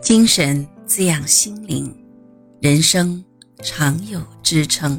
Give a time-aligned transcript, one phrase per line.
[0.00, 1.92] 精神滋养心灵，
[2.60, 3.22] 人生
[3.62, 4.98] 常有支撑。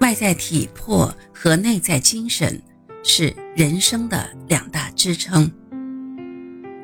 [0.00, 2.60] 外在体魄和内在精神
[3.04, 5.50] 是人生的两大支撑。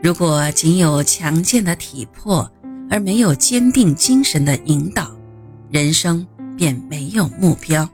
[0.00, 2.48] 如果仅有强健的体魄
[2.88, 5.10] 而没有坚定精神的引导，
[5.70, 6.24] 人生
[6.56, 7.86] 便没有目标，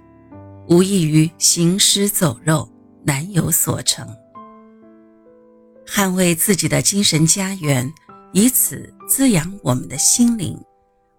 [0.68, 2.68] 无异于行尸走肉，
[3.04, 4.06] 难有所成。
[5.87, 7.92] 捍卫自己的精神家园，
[8.33, 10.59] 以此滋养我们的心灵，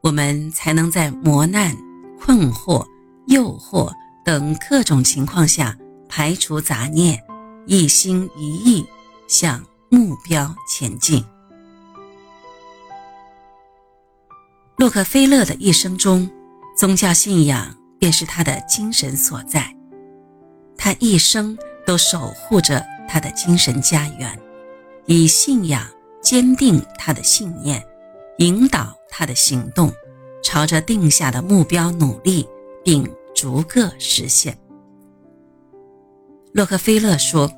[0.01, 1.75] 我们才能在磨难、
[2.19, 2.85] 困惑、
[3.27, 3.91] 诱惑
[4.25, 5.75] 等各种情况下
[6.09, 7.23] 排除杂念，
[7.65, 8.85] 一心一意
[9.27, 11.23] 向目标前进。
[14.75, 16.29] 洛克菲勒的一生中，
[16.77, 19.75] 宗教信仰便是他的精神所在，
[20.77, 24.39] 他一生都守护着他的精神家园。
[25.09, 25.87] 以信仰
[26.21, 27.81] 坚定他的信念，
[28.39, 29.89] 引导他的行动，
[30.43, 32.45] 朝着定下的目标努力，
[32.83, 34.57] 并逐个实现。
[36.51, 37.49] 洛克菲勒说：“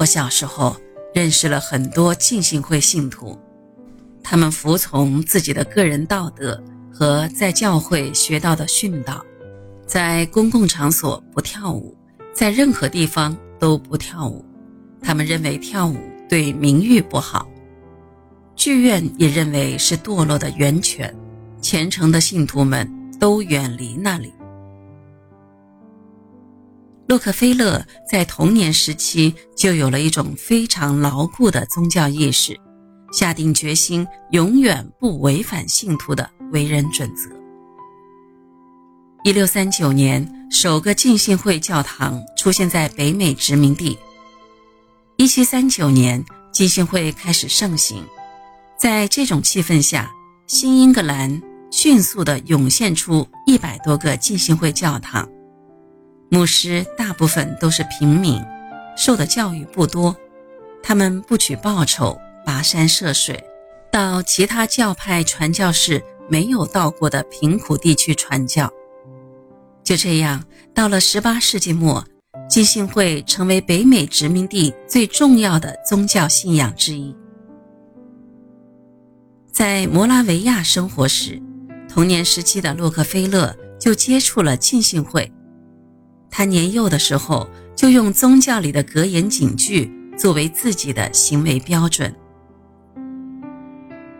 [0.00, 0.74] 我小时候
[1.12, 3.38] 认识了很多浸信会信徒，
[4.22, 6.58] 他们服从自己的个人道德
[6.90, 9.22] 和在教会学到的训导，
[9.86, 11.94] 在公共场所不跳舞，
[12.32, 14.42] 在任何地方都不跳舞。”
[15.02, 15.96] 他们认为跳舞
[16.28, 17.48] 对名誉不好，
[18.54, 21.14] 剧院也认为是堕落的源泉，
[21.60, 24.32] 虔诚的信徒们都远离那里。
[27.08, 32.58] 洛克菲勒在童年时期就有了一种非常牢固的宗教意识，
[33.12, 37.30] 下定决心永远不违反信徒的为人准则。
[39.22, 43.96] 一六三九年，首个浸信会教堂出现在北美殖民地。
[45.18, 46.22] 一七三九年，
[46.52, 48.06] 浸信会开始盛行。
[48.78, 50.12] 在这种气氛下，
[50.46, 55.26] 新英格兰迅速地涌现出一百多个浸信会教堂。
[56.28, 58.44] 牧师大部分都是平民，
[58.94, 60.14] 受的教育不多，
[60.82, 63.42] 他们不取报酬，跋山涉水，
[63.90, 68.70] 到其他教派传教士没有到过的贫苦地区传教。
[69.82, 72.04] 就这样，到了十八世纪末。
[72.48, 77.14] 浸信会成为北美殖民地最重要的宗教信仰之一。
[79.50, 81.40] 在摩拉维亚生活时，
[81.88, 85.30] 童年时期的洛克菲勒就接触了浸信会。
[86.30, 92.14] 他年幼的时候就用宗教里的格言警句作为自己的行为标准。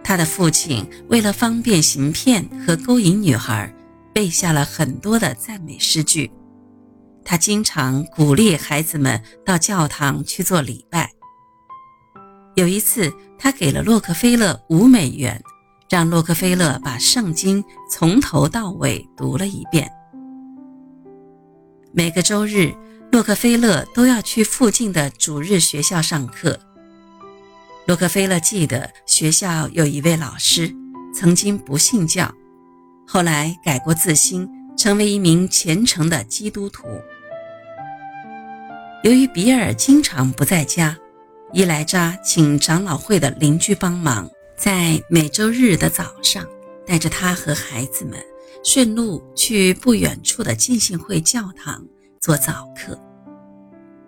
[0.02, 3.72] 他的父亲为了方便行骗和勾引女孩，
[4.14, 6.30] 背下了很多的赞美诗句。
[7.26, 11.10] 他经常鼓励孩子们到教堂去做礼拜。
[12.54, 15.42] 有一次，他给了洛克菲勒五美元，
[15.90, 19.90] 让洛克菲勒把圣经从头到尾读了一遍。
[21.92, 22.72] 每个周日，
[23.10, 26.58] 洛克菲勒都要去附近的主日学校上课。
[27.86, 30.72] 洛克菲勒记得学校有一位老师，
[31.12, 32.32] 曾经不信教，
[33.04, 34.48] 后来改过自新，
[34.78, 36.86] 成为一名虔诚的基督徒。
[39.02, 40.96] 由于比尔经常不在家，
[41.52, 46.44] 伊莱扎请长老会的邻居帮忙，在每周日的早上，
[46.84, 48.18] 带着他和孩子们
[48.64, 51.84] 顺路去不远处的浸信会教堂
[52.20, 52.98] 做早课。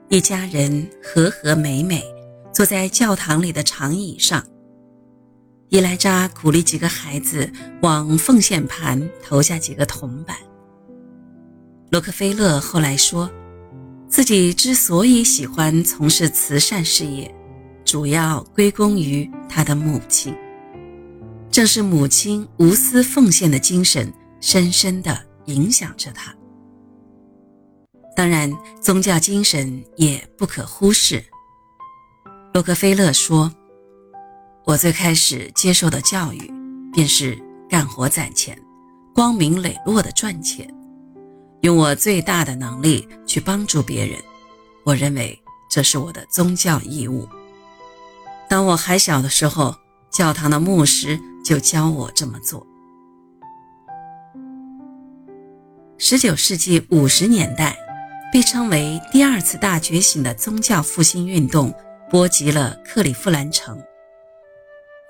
[0.09, 2.03] 一家人和和美美
[2.53, 4.45] 坐在教堂里的长椅上，
[5.69, 7.49] 伊莱扎鼓励几个孩子
[7.83, 10.37] 往奉献盘投下几个铜板。
[11.91, 13.31] 洛克菲勒后来说。
[14.09, 17.33] 自己之所以喜欢从事慈善事业，
[17.85, 20.35] 主要归功于他的母亲。
[21.51, 26.35] 正是母亲无私奉献的精神，深深地影响着他。
[28.17, 31.23] 当然，宗教精神也不可忽视。
[32.55, 33.53] 洛克菲勒说
[34.65, 36.51] ：“我最开始接受的教育，
[36.93, 37.39] 便是
[37.69, 38.59] 干活攒钱，
[39.15, 40.69] 光明磊落的赚钱。”
[41.63, 44.17] 用我最大的能力去帮助别人，
[44.85, 45.39] 我认为
[45.69, 47.29] 这是我的宗教义务。
[48.49, 49.75] 当我还小的时候，
[50.11, 52.65] 教堂的牧师就教我这么做。
[55.99, 57.77] 十九世纪五十年代，
[58.33, 61.75] 被称为第二次大觉醒的宗教复兴运动
[62.09, 63.77] 波及了克利夫兰城。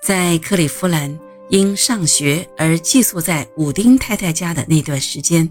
[0.01, 1.17] 在克利夫兰
[1.49, 5.49] 因上学而寄宿在武丁太太家的那段时间。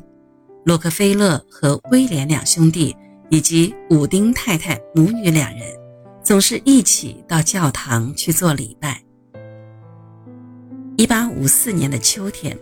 [0.69, 2.95] 洛克菲勒和威廉两兄弟
[3.31, 5.63] 以及伍丁太太母女两人，
[6.23, 9.03] 总是一起到教堂去做礼拜。
[10.99, 12.55] 一八五四年的秋天，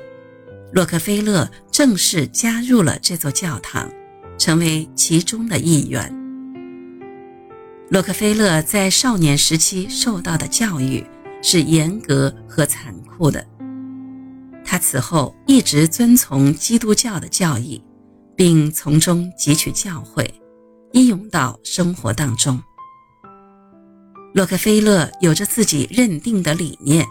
[0.73, 3.91] 洛克菲勒正式加入了这座教堂，
[4.39, 6.09] 成为其中的一员。
[7.91, 11.05] 洛克菲勒在少年时期受到的教育
[11.43, 13.45] 是严格和残酷的，
[14.65, 17.83] 他此后一直遵从基督教的教义，
[18.37, 20.29] 并从中汲取教诲，
[20.93, 22.63] 应用到生活当中。
[24.35, 27.07] 洛克菲勒有着自己认定的理念。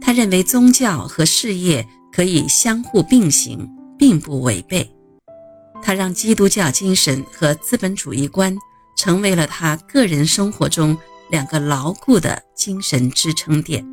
[0.00, 3.68] 他认为宗教和事业可以相互并行，
[3.98, 4.90] 并不违背。
[5.82, 8.56] 他让基督教精神和资本主义观
[8.96, 10.96] 成为了他个人生活中
[11.30, 13.84] 两个牢固的精神支撑点。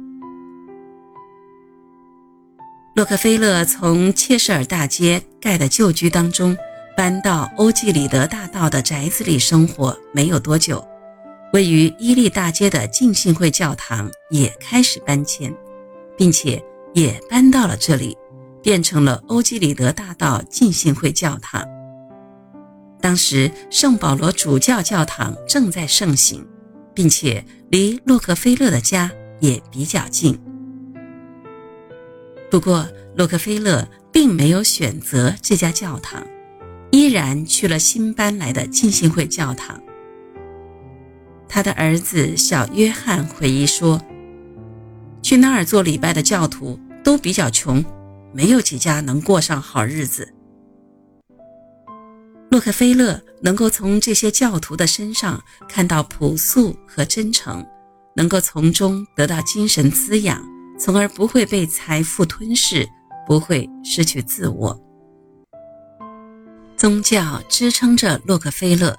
[2.95, 6.55] 洛克菲勒从切什尔大街盖的旧居当中
[6.95, 10.81] 搬到欧几里德大道的宅子里生活没有多久，
[11.51, 15.53] 位于伊利大街的浸信会教堂也开始搬迁。
[16.17, 16.63] 并且
[16.93, 18.15] 也搬到了这里，
[18.63, 21.61] 变成了欧几里得大道浸信会教堂。
[23.01, 26.47] 当时圣保罗主教教堂正在盛行，
[26.93, 30.39] 并且离洛克菲勒的家也比较近。
[32.55, 32.87] 不过，
[33.17, 36.25] 洛克菲勒并没有选择这家教堂，
[36.89, 39.77] 依然去了新搬来的浸信会教堂。
[41.49, 44.01] 他的儿子小约翰回忆说。
[45.21, 47.83] 去那儿做礼拜的教徒都比较穷，
[48.33, 50.33] 没有几家能过上好日子。
[52.49, 57.65] 洛克菲勒能够从这些教徒的身上看到朴素和真诚，
[58.15, 60.41] 能够从中得到精神滋养，
[60.77, 62.87] 从而不会被财富吞噬，
[63.25, 64.79] 不会失去自我。
[66.75, 68.97] 宗教支撑着洛克菲勒，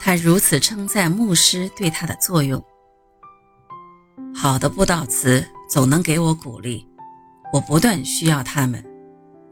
[0.00, 2.62] 他如此称赞牧师对他的作用。
[4.34, 6.86] 好的布道词总能给我鼓励，
[7.52, 8.84] 我不断需要他们。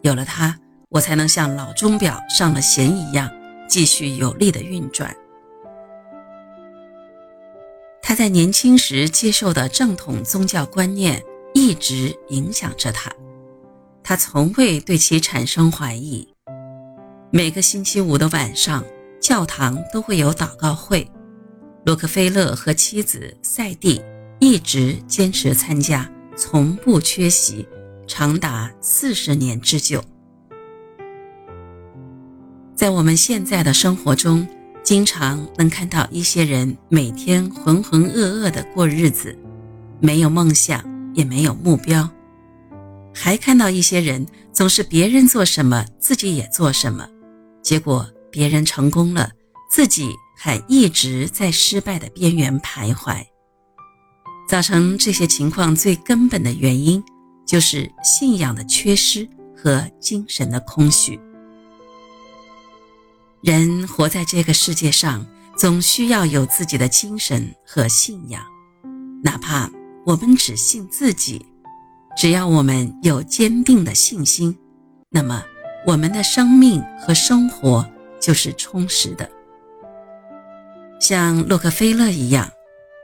[0.02, 0.58] 有了它，
[0.88, 3.30] 我才能像老钟表上了弦一样，
[3.68, 5.14] 继续有力的运转。
[8.02, 11.22] 他在年轻时接受的正统宗教观念
[11.64, 13.10] 一直影响着他，
[14.02, 16.28] 他从未对其产生怀疑。
[17.30, 18.84] 每个星期五的晚上，
[19.18, 21.10] 教堂都会有祷告会，
[21.86, 24.02] 洛克菲勒和妻子赛蒂。
[24.40, 26.06] 一直坚持参加，
[26.36, 27.66] 从不缺席，
[28.06, 30.04] 长达四十年之久。
[32.74, 34.46] 在我们现在的生活中，
[34.82, 39.34] 经常能看到一些人每天浑浑噩噩的过日子，
[39.98, 40.84] 没有梦想，
[41.14, 42.06] 也没有目标；
[43.14, 47.08] 还看到一些人总是别人做什么，自己也做什么，
[47.62, 49.30] 结果别人成功了，
[49.70, 53.24] 自己还一直在失败的边缘徘徊。
[54.46, 57.02] 造成这些情况最根本的原因，
[57.46, 59.26] 就是信仰的缺失
[59.56, 61.18] 和精神的空虚。
[63.42, 65.24] 人活在这个世界上，
[65.56, 68.42] 总需要有自己的精神和信仰，
[69.22, 69.70] 哪怕
[70.06, 71.44] 我们只信自己，
[72.16, 74.56] 只要我们有坚定的信心，
[75.08, 75.42] 那么
[75.86, 77.88] 我们的生命和生活
[78.20, 79.30] 就是充实的，
[81.00, 82.50] 像洛克菲勒一样。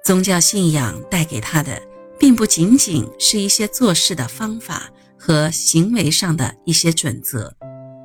[0.02, 1.80] 宗教信仰带给他的，
[2.18, 7.54] 并不仅仅是一些做事的方法和行为上的一些准则，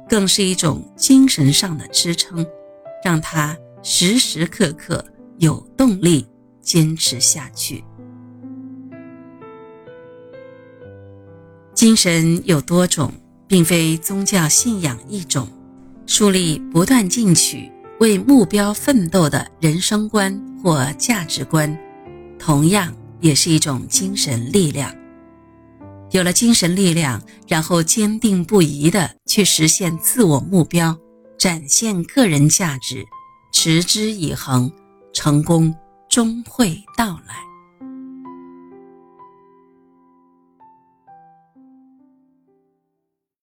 [0.08, 2.46] 更是一种精神上的支撑，
[3.04, 5.04] 让他时时刻刻
[5.38, 6.28] 有动力
[6.62, 7.84] 坚持下去。
[11.86, 13.14] 精神有多种，
[13.48, 15.48] 并非宗教信仰一种，
[16.08, 21.78] 树立不断进取、为目标奋斗的人生观或价值观。
[22.40, 24.92] 同样也是一种精神力量。
[26.10, 30.98] 有了精神力量，然后坚定不移地去实现自我目标，
[31.38, 33.06] 展现个人价值，
[33.54, 34.72] 持之以恒，
[35.14, 35.72] 成功
[36.10, 37.36] 终会到来。